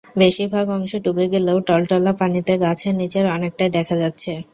[0.15, 4.31] বেশির ভাগ অংশ ডুবে গেলেও টলটলা পানিতে গাছের নিচের অনেকটাই দেখা যাচ্ছে।